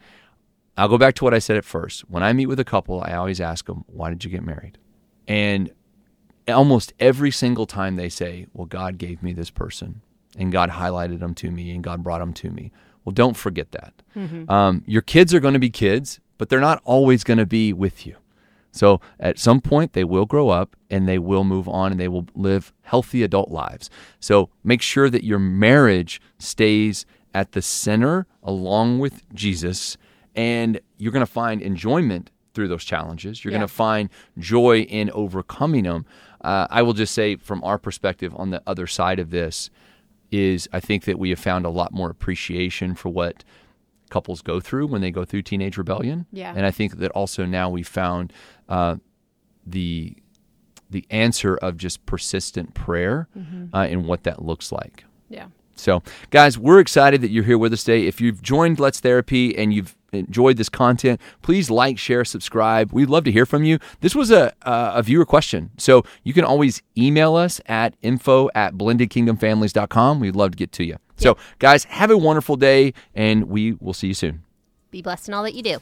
I'll 0.77 0.89
go 0.89 0.99
back 0.99 1.15
to 1.17 1.25
what 1.25 1.35
I 1.35 1.39
said 1.39 1.57
at 1.57 1.65
first. 1.65 2.03
When 2.11 2.23
I 2.23 2.33
meet 2.33 2.47
with 2.47 2.61
a 2.61 2.65
couple, 2.65 3.01
I 3.01 3.15
always 3.15 3.41
ask 3.41 3.67
them, 3.67 3.85
"Why 3.87 4.11
did 4.11 4.25
you 4.25 4.31
get 4.31 4.45
married?" 4.45 4.79
And 5.27 5.71
almost 6.49 6.93
every 7.01 7.31
single 7.31 7.67
time 7.67 7.97
they 7.97 8.09
say, 8.09 8.47
"Well, 8.53 8.67
God 8.67 8.99
gave 8.99 9.23
me 9.23 9.33
this 9.33 9.51
person, 9.51 10.03
and 10.37 10.53
God 10.53 10.71
highlighted 10.71 11.21
them 11.21 11.35
to 11.37 11.51
me, 11.51 11.71
and 11.71 11.83
God 11.83 12.03
brought 12.03 12.19
them 12.19 12.33
to 12.35 12.51
me." 12.51 12.73
Well, 13.05 13.13
don't 13.13 13.37
forget 13.37 13.71
that. 13.73 13.95
Um, 14.49 14.83
your 14.87 15.03
kids 15.03 15.35
are 15.35 15.41
going 15.41 15.55
to 15.55 15.61
be 15.61 15.71
kids, 15.71 16.21
but 16.39 16.49
they're 16.49 16.61
not 16.61 16.81
always 16.85 17.25
going 17.25 17.39
to 17.39 17.47
be 17.47 17.73
with 17.73 18.07
you. 18.07 18.17
So 18.73 19.01
at 19.21 19.39
some 19.39 19.61
point, 19.61 19.93
they 19.93 20.03
will 20.05 20.27
grow 20.27 20.49
up 20.49 20.75
and 20.91 21.09
they 21.09 21.19
will 21.19 21.45
move 21.45 21.69
on 21.69 21.93
and 21.93 22.01
they 22.01 22.09
will 22.09 22.27
live 22.35 22.73
healthy 22.83 23.23
adult 23.23 23.51
lives. 23.51 23.89
So 24.19 24.51
make 24.65 24.83
sure 24.83 25.09
that 25.11 25.23
your 25.23 25.39
marriage 25.39 26.21
stays 26.39 27.07
at 27.33 27.53
the 27.53 27.63
center 27.63 28.27
along 28.43 28.99
with 29.01 29.23
Jesus, 29.35 29.97
and 30.35 30.81
you're 30.99 31.13
going 31.13 31.25
to 31.25 31.31
find 31.33 31.63
enjoyment 31.63 32.31
through 32.53 32.69
those 32.69 32.85
challenges. 32.85 33.45
You're 33.45 33.53
Yeah. 33.53 33.59
going 33.59 33.69
to 33.69 33.75
find 33.75 34.09
joy 34.39 34.81
in 34.83 35.11
overcoming 35.11 35.85
them. 35.85 36.05
Uh, 36.41 36.67
I 36.71 36.83
will 36.83 36.93
just 36.93 37.15
say, 37.15 37.37
from 37.37 37.63
our 37.65 37.79
perspective, 37.79 38.33
on 38.37 38.51
the 38.51 38.63
other 38.67 38.87
side 38.87 39.19
of 39.19 39.31
this, 39.31 39.71
is 40.31 40.69
I 40.73 40.81
think 40.81 41.05
that 41.05 41.19
we 41.19 41.31
have 41.31 41.39
found 41.39 41.65
a 41.65 41.71
lot 41.71 41.93
more 41.93 42.11
appreciation 42.11 42.95
for 42.95 43.09
what 43.09 43.45
couples 44.15 44.43
go 44.43 44.61
through 44.61 44.87
when 44.87 45.01
they 45.01 45.11
go 45.11 45.25
through 45.25 45.43
teenage 45.43 45.77
rebellion. 45.77 46.27
Yeah. 46.31 46.55
And 46.57 46.65
I 46.65 46.71
think 46.71 46.99
that 46.99 47.11
also 47.11 47.45
now 47.45 47.69
we 47.69 47.83
found 47.83 48.33
uh, 48.69 48.97
the 49.67 50.17
the 50.89 51.05
answer 51.11 51.57
of 51.57 51.77
just 51.77 52.07
persistent 52.07 52.75
prayer 52.75 53.27
uh, 53.73 53.79
and 53.79 54.07
what 54.07 54.23
that 54.23 54.41
looks 54.41 54.71
like. 54.71 55.05
Yeah. 55.29 55.47
So, 55.75 56.05
guys, 56.31 56.57
we're 56.57 56.79
excited 56.79 57.21
that 57.23 57.31
you're 57.33 57.43
here 57.43 57.59
with 57.59 57.73
us 57.73 57.83
today. 57.83 58.07
If 58.07 58.21
you've 58.21 58.41
joined 58.41 58.79
Let's 58.79 59.01
Therapy 59.01 59.57
and 59.59 59.75
you've 59.75 59.97
enjoyed 60.13 60.57
this 60.57 60.69
content, 60.69 61.21
please 61.43 61.69
like, 61.69 61.99
share, 61.99 62.25
subscribe. 62.25 62.93
We'd 62.93 63.11
love 63.11 63.25
to 63.25 63.33
hear 63.33 63.45
from 63.45 63.65
you. 63.65 63.81
This 64.01 64.15
was 64.15 64.31
a, 64.31 64.53
uh, 64.63 64.93
a 64.95 65.03
viewer 65.03 65.27
question. 65.27 65.71
So 65.77 66.05
you 66.23 66.33
can 66.33 66.45
always 66.45 66.81
email 66.97 67.35
us 67.35 67.61
at 67.67 67.97
info 68.03 68.49
at 68.55 68.75
blendedkingdomfamilies.com. 68.75 70.21
We'd 70.21 70.37
love 70.37 70.53
to 70.53 70.57
get 70.57 70.71
to 70.73 70.85
you. 70.85 70.99
So, 71.17 71.37
guys, 71.59 71.85
have 71.85 72.11
a 72.11 72.17
wonderful 72.17 72.57
day, 72.57 72.93
and 73.15 73.45
we 73.49 73.73
will 73.81 73.95
see 73.95 74.09
you 74.09 74.15
soon. 74.15 74.43
Be 74.91 75.03
blessed 75.03 75.29
in 75.29 75.35
all 75.35 75.43
that 75.45 75.55
you 75.55 75.63
do. 75.63 75.79